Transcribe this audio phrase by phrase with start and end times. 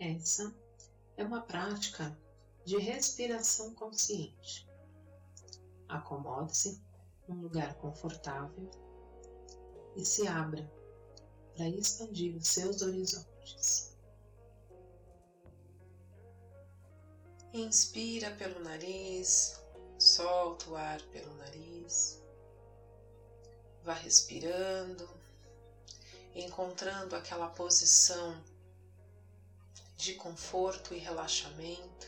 [0.00, 0.50] Essa
[1.14, 2.18] é uma prática
[2.64, 4.66] de respiração consciente.
[5.86, 6.82] Acomode-se
[7.28, 8.70] num lugar confortável
[9.94, 10.66] e se abra
[11.54, 13.94] para expandir os seus horizontes.
[17.52, 19.62] Inspira pelo nariz,
[19.98, 22.24] solta o ar pelo nariz.
[23.84, 25.06] Vá respirando,
[26.34, 28.42] encontrando aquela posição
[30.00, 32.06] de conforto e relaxamento.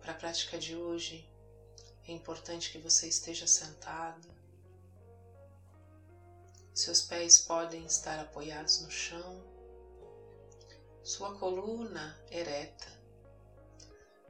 [0.00, 1.28] Para a prática de hoje,
[2.06, 4.28] é importante que você esteja sentado.
[6.72, 9.42] Seus pés podem estar apoiados no chão,
[11.02, 12.86] sua coluna ereta,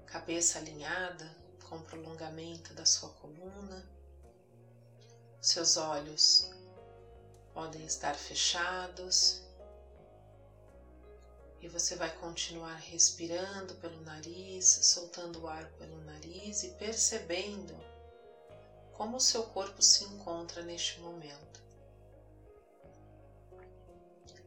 [0.06, 1.30] cabeça alinhada
[1.68, 3.86] com o prolongamento da sua coluna,
[5.38, 6.50] seus olhos
[7.52, 9.46] podem estar fechados
[11.60, 17.74] e você vai continuar respirando pelo nariz, soltando o ar pelo nariz e percebendo
[18.92, 21.62] como o seu corpo se encontra neste momento.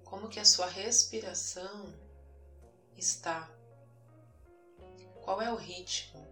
[0.06, 1.94] Como que a sua respiração
[2.98, 3.50] está?
[5.22, 6.26] Qual é o ritmo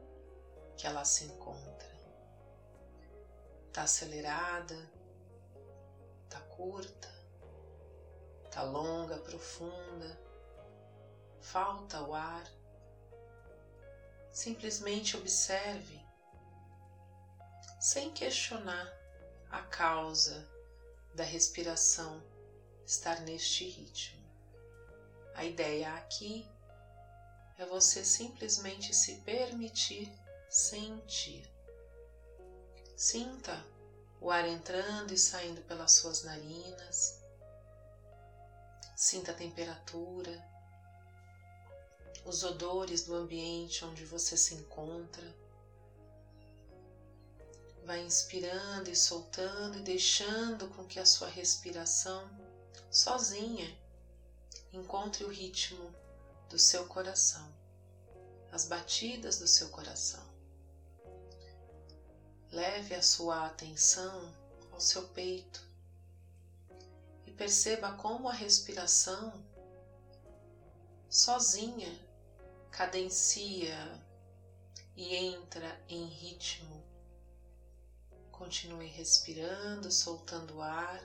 [0.77, 1.89] que ela se encontra?
[3.67, 4.75] Está acelerada?
[6.25, 7.07] Está curta?
[8.45, 10.28] Está longa, profunda?
[11.41, 12.43] Falta o ar.
[14.31, 15.99] Simplesmente observe,
[17.79, 18.87] sem questionar
[19.49, 20.47] a causa
[21.15, 22.21] da respiração
[22.85, 24.19] estar neste ritmo.
[25.35, 26.47] A ideia aqui
[27.57, 30.11] é você simplesmente se permitir
[30.49, 31.49] sentir.
[32.95, 33.65] Sinta
[34.19, 37.21] o ar entrando e saindo pelas suas narinas.
[38.95, 40.48] Sinta a temperatura
[42.25, 45.35] os odores do ambiente onde você se encontra.
[47.85, 52.29] Vai inspirando e soltando e deixando com que a sua respiração
[52.91, 53.75] sozinha
[54.71, 55.93] encontre o ritmo
[56.49, 57.51] do seu coração,
[58.51, 60.23] as batidas do seu coração.
[62.51, 64.33] Leve a sua atenção
[64.71, 65.61] ao seu peito
[67.25, 69.33] e perceba como a respiração
[71.07, 72.08] sozinha
[72.71, 73.77] cadencia
[74.95, 76.83] e entra em ritmo.
[78.31, 81.01] Continue respirando, soltando o ar,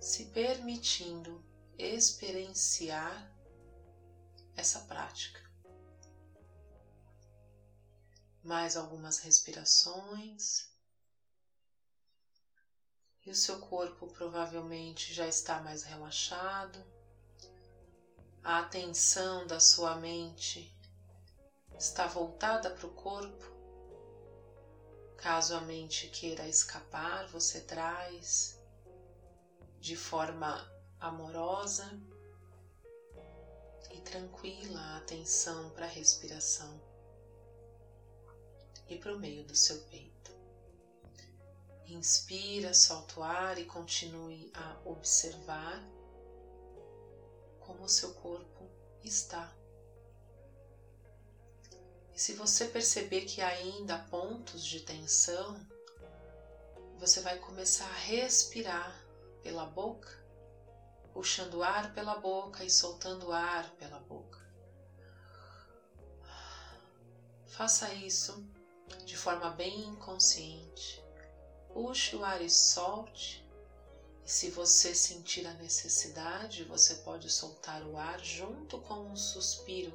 [0.00, 1.44] se permitindo
[1.76, 3.34] experienciar
[4.56, 5.40] essa prática.
[8.42, 10.68] Mais algumas respirações.
[13.26, 16.97] E o seu corpo provavelmente já está mais relaxado
[18.42, 20.74] a atenção da sua mente
[21.78, 23.44] está voltada para o corpo.
[25.16, 28.58] Caso a mente queira escapar, você traz
[29.80, 32.00] de forma amorosa
[33.92, 36.80] e tranquila a atenção para a respiração
[38.88, 40.32] e para o meio do seu peito.
[41.86, 45.82] Inspira, solta o ar e continue a observar
[47.78, 48.68] como o seu corpo
[49.04, 49.54] está.
[52.12, 55.64] E se você perceber que ainda há pontos de tensão,
[56.96, 59.00] você vai começar a respirar
[59.44, 60.10] pela boca,
[61.12, 64.40] puxando ar pela boca e soltando ar pela boca.
[67.46, 68.44] Faça isso
[69.04, 71.00] de forma bem inconsciente.
[71.72, 73.47] Puxe o ar e solte
[74.28, 79.90] se você sentir a necessidade, você pode soltar o ar junto com um suspiro.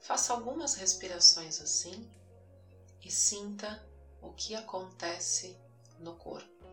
[0.00, 2.06] Faça algumas respirações assim
[3.02, 3.82] e sinta
[4.20, 5.56] o que acontece
[5.98, 6.66] no corpo.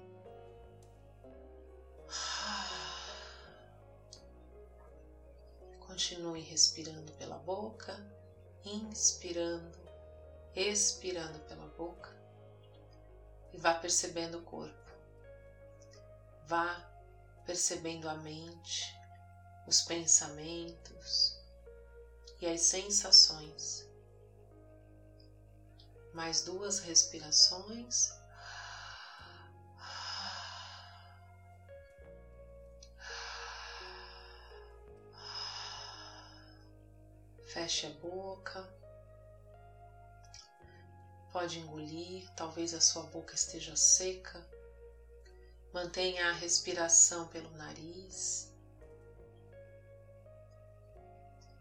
[5.80, 7.96] Continue respirando pela boca,
[8.66, 9.80] inspirando,
[10.54, 12.23] expirando pela boca
[13.54, 14.92] e vá percebendo o corpo.
[16.48, 16.90] Vá
[17.46, 18.94] percebendo a mente,
[19.68, 21.38] os pensamentos
[22.42, 23.88] e as sensações.
[26.14, 28.12] Mais duas respirações.
[37.46, 38.83] Feche a boca.
[41.34, 44.42] Pode engolir, talvez a sua boca esteja seca
[45.74, 48.54] Mantenha a respiração pelo nariz.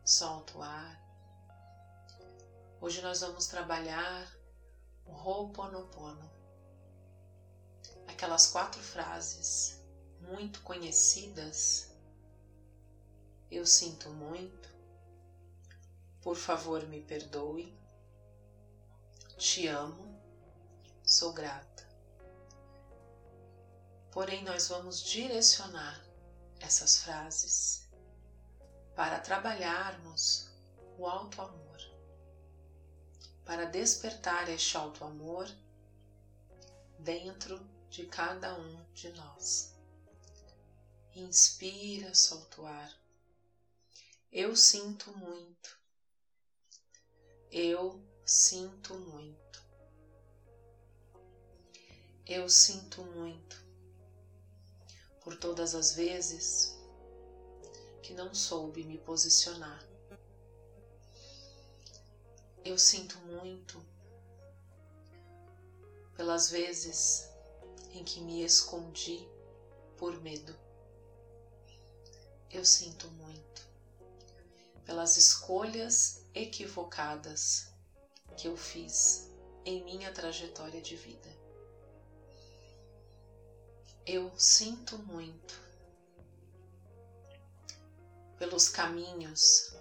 [0.05, 1.01] Solta o ar.
[2.79, 4.31] Hoje nós vamos trabalhar
[5.07, 6.31] o Ho'oponopono.
[8.07, 9.83] Aquelas quatro frases
[10.21, 11.91] muito conhecidas.
[13.51, 14.69] Eu sinto muito.
[16.21, 17.82] Por favor, me perdoe.
[19.43, 20.23] Te amo.
[21.05, 21.85] Sou grata.
[24.13, 26.01] Porém, nós vamos direcionar
[26.61, 27.89] essas frases
[28.95, 30.49] para trabalharmos
[30.97, 31.79] o alto amor,
[33.45, 35.51] para despertar este alto amor
[37.01, 37.59] dentro
[37.91, 39.75] de cada um de nós.
[41.17, 42.97] Inspira, solta o ar.
[44.31, 45.77] Eu sinto muito.
[47.51, 49.63] Eu sinto muito.
[52.25, 53.65] Eu sinto muito
[55.21, 56.79] por todas as vezes
[58.03, 59.85] que não soube me posicionar.
[62.65, 63.85] Eu sinto muito
[66.17, 67.29] pelas vezes
[67.91, 69.29] em que me escondi
[69.97, 70.57] por medo.
[72.49, 73.67] Eu sinto muito
[74.85, 77.72] pelas escolhas equivocadas
[78.37, 79.31] que eu fiz
[79.65, 81.29] em minha trajetória de vida.
[84.05, 85.61] Eu sinto muito
[88.39, 89.73] pelos caminhos,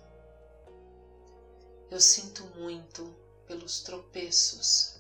[1.90, 3.16] eu sinto muito
[3.48, 4.96] pelos tropeços,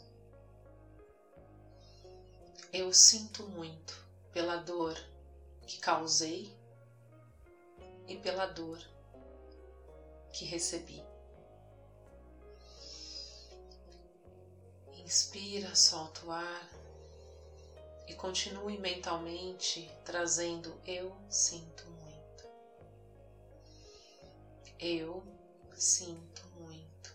[2.73, 4.03] eu sinto muito
[4.33, 4.97] pela dor
[5.67, 6.51] que causei
[8.07, 8.79] e pela dor
[10.33, 11.10] que recebi.
[15.11, 16.69] Inspira, solta o ar
[18.07, 22.45] e continue mentalmente trazendo eu sinto muito.
[24.79, 25.21] Eu
[25.75, 27.13] sinto muito.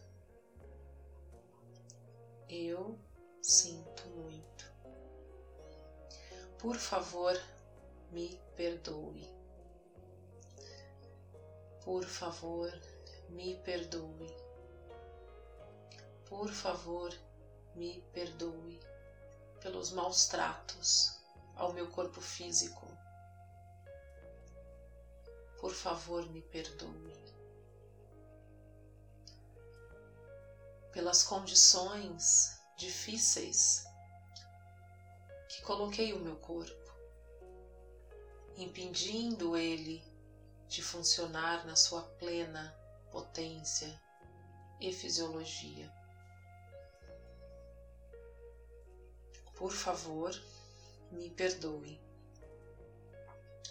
[2.50, 2.98] Eu
[3.40, 4.70] sinto muito.
[6.58, 7.34] Por favor,
[8.12, 9.26] me perdoe.
[11.82, 12.70] Por favor,
[13.30, 14.36] me perdoe.
[16.28, 17.10] Por favor,
[17.76, 18.80] me perdoe
[19.60, 21.20] pelos maus tratos
[21.54, 22.86] ao meu corpo físico.
[25.60, 27.14] Por favor, me perdoe.
[30.90, 33.84] Pelas condições difíceis
[35.48, 36.94] que coloquei o meu corpo,
[38.56, 40.02] impedindo ele
[40.66, 42.74] de funcionar na sua plena
[43.10, 44.00] potência
[44.80, 45.90] e fisiologia.
[49.56, 50.34] Por favor,
[51.10, 51.98] me perdoe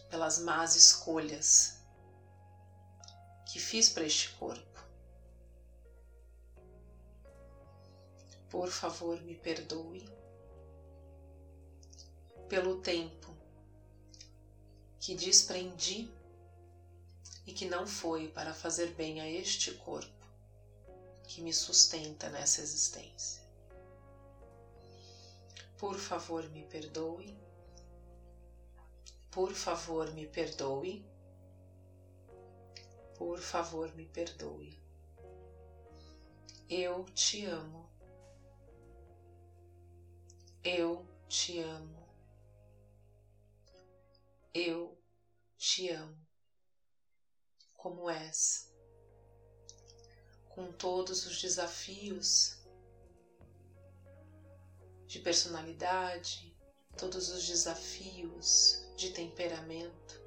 [0.09, 1.77] pelas más escolhas
[3.51, 4.79] que fiz para este corpo.
[8.49, 10.03] Por favor, me perdoe
[12.49, 13.35] pelo tempo
[14.99, 16.09] que desprendi
[17.45, 20.25] e que não foi para fazer bem a este corpo
[21.27, 23.44] que me sustenta nessa existência.
[25.77, 27.37] Por favor, me perdoe.
[29.29, 31.05] Por favor, me perdoe.
[33.17, 34.81] Por favor, me perdoe.
[36.69, 37.89] Eu te amo.
[40.63, 42.07] Eu te amo.
[44.53, 44.97] Eu
[45.57, 46.25] te amo.
[47.73, 48.73] Como és,
[50.49, 52.54] com todos os desafios
[55.07, 56.55] de personalidade,
[56.97, 60.21] todos os desafios de temperamento.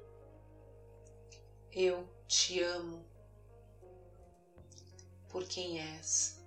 [1.71, 3.05] Eu te amo
[5.29, 6.39] por quem és.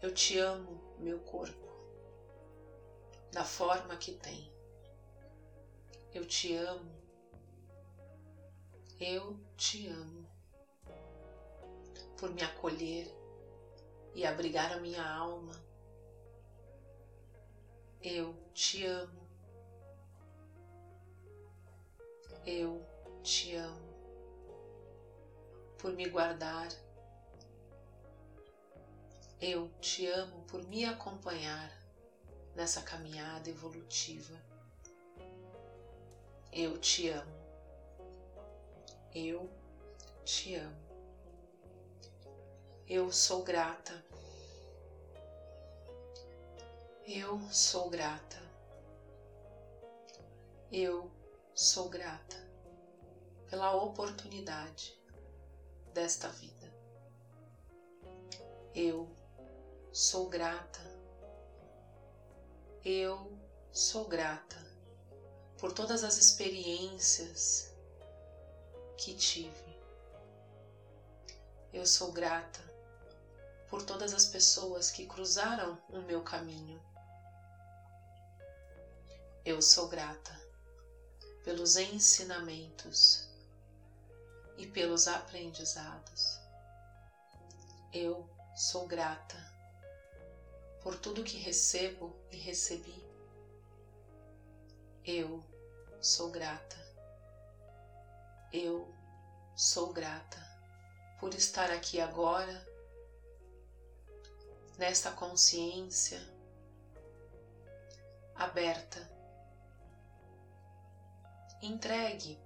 [0.00, 1.68] Eu te amo, meu corpo,
[3.30, 4.52] da forma que tem.
[6.12, 7.02] Eu te amo.
[9.00, 10.28] Eu te amo
[12.16, 13.12] por me acolher
[14.14, 15.71] e abrigar a minha alma
[18.02, 19.22] eu te amo.
[22.44, 22.84] Eu
[23.22, 23.92] te amo
[25.78, 26.68] por me guardar.
[29.40, 31.70] Eu te amo por me acompanhar
[32.56, 34.34] nessa caminhada evolutiva.
[36.52, 37.42] Eu te amo.
[39.14, 39.48] Eu
[40.24, 40.82] te amo.
[42.88, 44.04] Eu sou grata
[47.06, 48.40] eu sou grata.
[50.70, 51.10] Eu
[51.54, 52.36] sou grata
[53.50, 54.96] pela oportunidade
[55.92, 56.72] desta vida.
[58.74, 59.10] Eu
[59.92, 60.80] sou grata.
[62.84, 63.36] Eu
[63.72, 64.56] sou grata
[65.58, 67.72] por todas as experiências
[68.96, 69.72] que tive.
[71.72, 72.60] Eu sou grata
[73.68, 76.91] por todas as pessoas que cruzaram o meu caminho.
[79.44, 80.40] Eu sou grata
[81.42, 83.28] pelos ensinamentos
[84.56, 86.38] e pelos aprendizados.
[87.92, 89.36] Eu sou grata
[90.80, 93.04] por tudo que recebo e recebi.
[95.04, 95.42] Eu
[96.00, 96.76] sou grata.
[98.52, 98.94] Eu
[99.56, 100.40] sou grata
[101.18, 102.64] por estar aqui agora,
[104.78, 106.20] nesta consciência
[108.36, 109.21] aberta,
[111.62, 112.38] entregue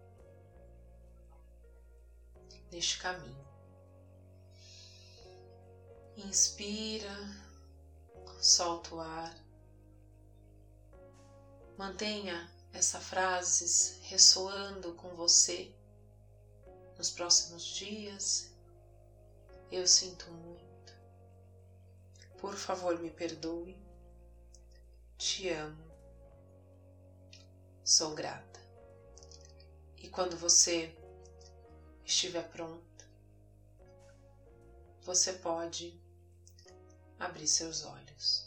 [2.70, 3.46] neste caminho.
[6.16, 7.16] Inspira,
[8.40, 9.34] solta o ar.
[11.78, 15.74] Mantenha essa frase ressoando com você
[16.96, 18.50] nos próximos dias.
[19.70, 20.94] Eu sinto muito.
[22.38, 23.76] Por favor, me perdoe.
[25.16, 25.84] Te amo.
[27.82, 28.65] Sou grata.
[30.06, 30.94] E quando você
[32.04, 33.04] estiver pronto,
[35.02, 36.00] você pode
[37.18, 38.45] abrir seus olhos.